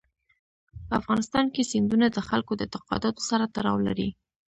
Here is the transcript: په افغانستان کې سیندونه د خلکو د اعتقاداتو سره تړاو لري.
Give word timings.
په 0.87 0.93
افغانستان 0.99 1.45
کې 1.53 1.69
سیندونه 1.71 2.07
د 2.11 2.17
خلکو 2.29 2.51
د 2.55 2.61
اعتقاداتو 2.65 3.21
سره 3.29 3.45
تړاو 3.55 3.77
لري. 3.87 4.09